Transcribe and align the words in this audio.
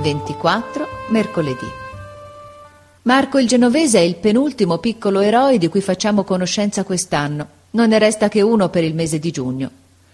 24 0.00 0.88
mercoledì. 1.10 1.66
Marco 3.02 3.38
il 3.38 3.46
Genovese 3.46 3.98
è 3.98 4.02
il 4.02 4.16
penultimo 4.16 4.78
piccolo 4.78 5.20
eroe 5.20 5.58
di 5.58 5.68
cui 5.68 5.82
facciamo 5.82 6.24
conoscenza 6.24 6.82
quest'anno. 6.82 7.46
Non 7.72 7.90
ne 7.90 7.98
resta 7.98 8.30
che 8.30 8.40
uno 8.40 8.70
per 8.70 8.84
il 8.84 8.94
mese 8.94 9.18
di 9.18 9.30
giugno. 9.30 9.70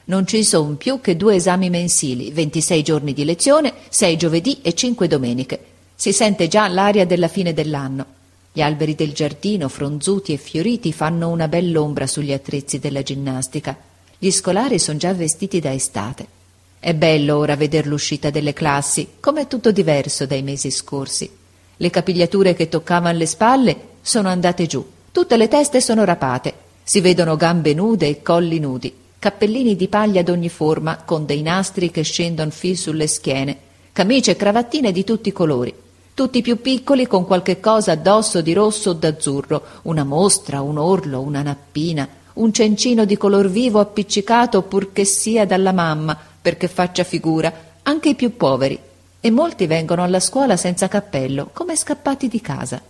Non 0.06 0.26
ci 0.26 0.42
sono 0.42 0.74
più 0.74 1.00
che 1.00 1.16
due 1.16 1.36
esami 1.36 1.70
mensili, 1.70 2.32
26 2.32 2.82
giorni 2.82 3.12
di 3.12 3.24
lezione, 3.24 3.72
6 3.88 4.16
giovedì 4.16 4.58
e 4.62 4.74
5 4.74 5.06
domeniche. 5.06 5.60
Si 5.94 6.12
sente 6.12 6.48
già 6.48 6.66
l'aria 6.66 7.06
della 7.06 7.28
fine 7.28 7.52
dell'anno. 7.52 8.04
Gli 8.52 8.62
alberi 8.62 8.96
del 8.96 9.12
giardino, 9.12 9.68
fronzuti 9.68 10.32
e 10.32 10.38
fioriti, 10.38 10.92
fanno 10.92 11.28
una 11.28 11.46
bell'ombra 11.46 12.08
sugli 12.08 12.32
attrezzi 12.32 12.80
della 12.80 13.04
ginnastica. 13.04 13.76
Gli 14.18 14.32
scolari 14.32 14.80
sono 14.80 14.98
già 14.98 15.12
vestiti 15.12 15.60
da 15.60 15.72
estate. 15.72 16.34
È 16.78 16.94
bello 16.94 17.36
ora 17.36 17.56
veder 17.56 17.86
l'uscita 17.86 18.30
delle 18.30 18.52
classi, 18.52 19.08
com'è 19.18 19.46
tutto 19.46 19.72
diverso 19.72 20.26
dai 20.26 20.42
mesi 20.42 20.70
scorsi. 20.70 21.28
Le 21.76 21.90
capigliature 21.90 22.54
che 22.54 22.68
toccavano 22.68 23.18
le 23.18 23.26
spalle 23.26 23.76
sono 24.02 24.28
andate 24.28 24.66
giù, 24.66 24.84
tutte 25.10 25.36
le 25.36 25.48
teste 25.48 25.80
sono 25.80 26.04
rapate, 26.04 26.54
si 26.82 27.00
vedono 27.00 27.36
gambe 27.36 27.74
nude 27.74 28.06
e 28.06 28.22
colli 28.22 28.60
nudi, 28.60 28.94
cappellini 29.18 29.74
di 29.74 29.88
paglia 29.88 30.22
d'ogni 30.22 30.48
forma 30.48 30.98
con 30.98 31.26
dei 31.26 31.42
nastri 31.42 31.90
che 31.90 32.02
scendono 32.02 32.50
fil 32.50 32.78
sulle 32.78 33.06
schiene, 33.08 33.58
camicie 33.92 34.32
e 34.32 34.36
cravattine 34.36 34.92
di 34.92 35.02
tutti 35.02 35.30
i 35.30 35.32
colori, 35.32 35.74
tutti 36.14 36.42
più 36.42 36.60
piccoli 36.60 37.06
con 37.06 37.26
qualche 37.26 37.58
cosa 37.60 37.92
addosso 37.92 38.40
di 38.40 38.52
rosso 38.52 38.90
o 38.90 38.92
d'azzurro, 38.92 39.62
una 39.82 40.04
mostra, 40.04 40.60
un 40.60 40.78
orlo, 40.78 41.20
una 41.20 41.42
nappina, 41.42 42.08
un 42.34 42.52
cencino 42.52 43.04
di 43.04 43.16
color 43.16 43.48
vivo 43.48 43.80
appiccicato 43.80 44.62
purché 44.62 45.04
sia 45.04 45.44
dalla 45.44 45.72
mamma, 45.72 46.16
perché 46.46 46.68
faccia 46.68 47.02
figura, 47.02 47.52
anche 47.82 48.10
i 48.10 48.14
più 48.14 48.36
poveri, 48.36 48.78
e 49.18 49.30
molti 49.32 49.66
vengono 49.66 50.04
alla 50.04 50.20
scuola 50.20 50.56
senza 50.56 50.86
cappello, 50.86 51.50
come 51.52 51.74
scappati 51.74 52.28
di 52.28 52.40
casa. 52.40 52.80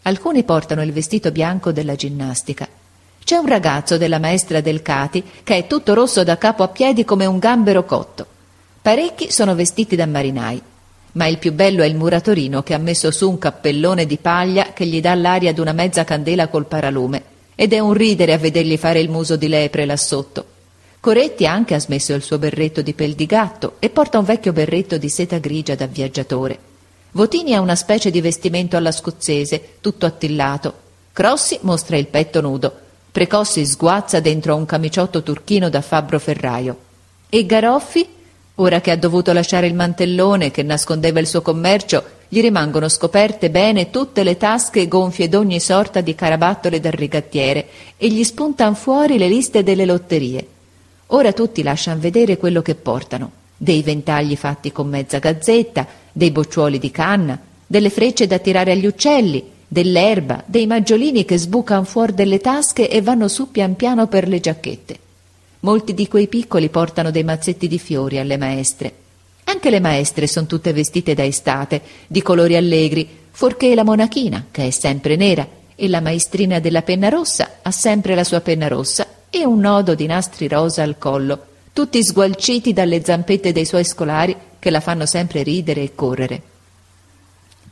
Alcuni 0.00 0.44
portano 0.44 0.82
il 0.82 0.94
vestito 0.94 1.30
bianco 1.30 1.72
della 1.72 1.94
ginnastica. 1.94 2.66
C'è 3.22 3.36
un 3.36 3.46
ragazzo 3.46 3.98
della 3.98 4.18
maestra 4.18 4.62
del 4.62 4.80
Cati 4.80 5.22
che 5.44 5.56
è 5.56 5.66
tutto 5.66 5.92
rosso 5.92 6.24
da 6.24 6.38
capo 6.38 6.62
a 6.62 6.68
piedi 6.68 7.04
come 7.04 7.26
un 7.26 7.38
gambero 7.38 7.84
cotto. 7.84 8.26
Parecchi 8.80 9.30
sono 9.30 9.54
vestiti 9.54 9.94
da 9.94 10.06
marinai 10.06 10.62
ma 11.12 11.26
il 11.26 11.36
più 11.36 11.52
bello 11.52 11.82
è 11.82 11.86
il 11.86 11.96
muratorino 11.96 12.62
che 12.62 12.72
ha 12.72 12.78
messo 12.78 13.10
su 13.10 13.28
un 13.28 13.36
cappellone 13.38 14.06
di 14.06 14.16
paglia 14.16 14.72
che 14.72 14.86
gli 14.86 15.02
dà 15.02 15.14
l'aria 15.14 15.52
d'una 15.52 15.72
mezza 15.72 16.04
candela 16.04 16.48
col 16.48 16.66
paralume, 16.66 17.22
ed 17.54 17.74
è 17.74 17.78
un 17.78 17.92
ridere 17.92 18.32
a 18.32 18.38
vedergli 18.38 18.76
fare 18.78 19.00
il 19.00 19.10
muso 19.10 19.36
di 19.36 19.48
lepre 19.48 19.84
là 19.84 19.96
sotto. 19.96 20.55
Coretti 21.06 21.46
anche 21.46 21.76
ha 21.76 21.78
smesso 21.78 22.14
il 22.14 22.22
suo 22.24 22.36
berretto 22.36 22.82
di 22.82 22.92
pel 22.92 23.14
di 23.14 23.26
gatto 23.26 23.74
e 23.78 23.90
porta 23.90 24.18
un 24.18 24.24
vecchio 24.24 24.52
berretto 24.52 24.98
di 24.98 25.08
seta 25.08 25.38
grigia 25.38 25.76
da 25.76 25.86
viaggiatore. 25.86 26.58
Votini 27.12 27.54
ha 27.54 27.60
una 27.60 27.76
specie 27.76 28.10
di 28.10 28.20
vestimento 28.20 28.76
alla 28.76 28.90
scozzese, 28.90 29.76
tutto 29.80 30.04
attillato. 30.04 30.74
Crossi 31.12 31.60
mostra 31.62 31.96
il 31.96 32.08
petto 32.08 32.40
nudo. 32.40 32.72
Precossi 33.12 33.64
sguazza 33.64 34.18
dentro 34.18 34.54
a 34.54 34.56
un 34.56 34.66
camiciotto 34.66 35.22
turchino 35.22 35.70
da 35.70 35.80
fabbro 35.80 36.18
ferraio. 36.18 36.76
E 37.28 37.46
Garoffi 37.46 38.08
Ora 38.56 38.80
che 38.80 38.90
ha 38.90 38.96
dovuto 38.96 39.32
lasciare 39.32 39.68
il 39.68 39.74
mantellone 39.74 40.50
che 40.50 40.64
nascondeva 40.64 41.20
il 41.20 41.28
suo 41.28 41.40
commercio, 41.40 42.02
gli 42.26 42.40
rimangono 42.40 42.88
scoperte 42.88 43.48
bene 43.48 43.90
tutte 43.90 44.24
le 44.24 44.36
tasche 44.36 44.88
gonfie 44.88 45.28
d'ogni 45.28 45.60
sorta 45.60 46.00
di 46.00 46.16
carabattole 46.16 46.80
da 46.80 46.90
rigattiere 46.90 47.68
e 47.96 48.08
gli 48.08 48.24
spuntan 48.24 48.74
fuori 48.74 49.18
le 49.18 49.28
liste 49.28 49.62
delle 49.62 49.84
lotterie. 49.84 50.48
Ora 51.08 51.32
tutti 51.32 51.62
lasciano 51.62 52.00
vedere 52.00 52.36
quello 52.36 52.62
che 52.62 52.74
portano, 52.74 53.30
dei 53.56 53.82
ventagli 53.82 54.34
fatti 54.34 54.72
con 54.72 54.88
mezza 54.88 55.18
gazzetta, 55.18 55.86
dei 56.12 56.32
bocciuoli 56.32 56.78
di 56.78 56.90
canna, 56.90 57.38
delle 57.64 57.90
frecce 57.90 58.26
da 58.26 58.38
tirare 58.38 58.72
agli 58.72 58.86
uccelli, 58.86 59.42
dell'erba, 59.68 60.42
dei 60.46 60.66
maggiolini 60.66 61.24
che 61.24 61.38
sbucano 61.38 61.84
fuori 61.84 62.14
delle 62.14 62.38
tasche 62.38 62.88
e 62.88 63.02
vanno 63.02 63.28
su 63.28 63.52
pian 63.52 63.76
piano 63.76 64.08
per 64.08 64.26
le 64.26 64.40
giacchette. 64.40 64.98
Molti 65.60 65.94
di 65.94 66.08
quei 66.08 66.26
piccoli 66.26 66.68
portano 66.68 67.12
dei 67.12 67.24
mazzetti 67.24 67.68
di 67.68 67.78
fiori 67.78 68.18
alle 68.18 68.36
maestre. 68.36 68.92
Anche 69.44 69.70
le 69.70 69.80
maestre 69.80 70.26
sono 70.26 70.46
tutte 70.46 70.72
vestite 70.72 71.14
da 71.14 71.24
estate, 71.24 71.82
di 72.08 72.20
colori 72.20 72.56
allegri, 72.56 73.08
forché 73.30 73.76
la 73.76 73.84
monachina, 73.84 74.46
che 74.50 74.66
è 74.66 74.70
sempre 74.70 75.14
nera, 75.14 75.46
e 75.76 75.88
la 75.88 76.00
maestrina 76.00 76.58
della 76.58 76.82
penna 76.82 77.08
rossa 77.08 77.58
ha 77.62 77.70
sempre 77.70 78.14
la 78.14 78.24
sua 78.24 78.40
penna 78.40 78.66
rossa 78.66 79.06
e 79.30 79.44
un 79.44 79.60
nodo 79.60 79.94
di 79.94 80.06
nastri 80.06 80.48
rosa 80.48 80.82
al 80.82 80.98
collo, 80.98 81.46
tutti 81.72 82.02
sgualciti 82.02 82.72
dalle 82.72 83.04
zampette 83.04 83.52
dei 83.52 83.64
suoi 83.64 83.84
scolari 83.84 84.36
che 84.58 84.70
la 84.70 84.80
fanno 84.80 85.06
sempre 85.06 85.42
ridere 85.42 85.82
e 85.82 85.94
correre. 85.94 86.42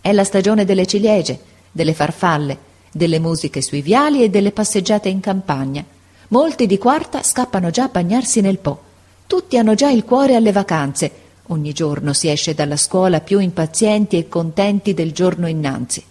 È 0.00 0.12
la 0.12 0.24
stagione 0.24 0.64
delle 0.64 0.86
ciliegie, 0.86 1.40
delle 1.72 1.94
farfalle, 1.94 2.58
delle 2.92 3.18
musiche 3.18 3.62
sui 3.62 3.82
viali 3.82 4.22
e 4.22 4.28
delle 4.28 4.52
passeggiate 4.52 5.08
in 5.08 5.20
campagna, 5.20 5.84
Molti 6.28 6.66
di 6.66 6.78
quarta 6.78 7.22
scappano 7.22 7.70
già 7.70 7.84
a 7.84 7.88
bagnarsi 7.88 8.40
nel 8.40 8.58
Po. 8.58 8.82
Tutti 9.26 9.58
hanno 9.58 9.74
già 9.74 9.90
il 9.90 10.04
cuore 10.04 10.34
alle 10.34 10.52
vacanze. 10.52 11.10
Ogni 11.48 11.72
giorno 11.72 12.12
si 12.12 12.28
esce 12.28 12.54
dalla 12.54 12.76
scuola 12.76 13.20
più 13.20 13.38
impazienti 13.38 14.16
e 14.16 14.28
contenti 14.28 14.94
del 14.94 15.12
giorno 15.12 15.46
innanzi. 15.46 16.02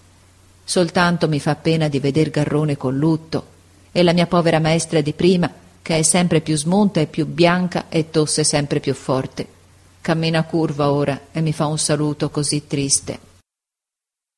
Soltanto 0.64 1.28
mi 1.28 1.40
fa 1.40 1.56
pena 1.56 1.88
di 1.88 1.98
veder 1.98 2.30
Garrone 2.30 2.76
con 2.76 2.96
lutto 2.96 3.52
e 3.96 4.02
la 4.02 4.12
mia 4.12 4.26
povera 4.26 4.58
maestra 4.58 5.00
di 5.00 5.12
prima, 5.12 5.48
che 5.80 5.98
è 5.98 6.02
sempre 6.02 6.40
più 6.40 6.56
smunta 6.56 6.98
e 6.98 7.06
più 7.06 7.26
bianca 7.26 7.84
e 7.88 8.10
tosse 8.10 8.42
sempre 8.42 8.80
più 8.80 8.92
forte. 8.92 9.46
Cammina 10.00 10.42
curva 10.42 10.90
ora 10.90 11.28
e 11.30 11.40
mi 11.40 11.52
fa 11.52 11.66
un 11.66 11.78
saluto 11.78 12.28
così 12.28 12.66
triste. 12.66 13.33